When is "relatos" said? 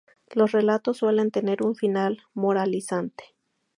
0.51-0.97